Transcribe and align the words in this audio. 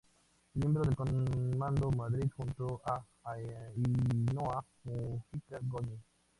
Miembros 0.55 0.87
del 0.87 0.95
Comando 0.95 1.91
Madrid 1.91 2.27
junto 2.35 2.81
a 2.85 3.05
Ainhoa 3.23 4.65
Múgica 4.85 5.59
Goñi. 5.61 5.99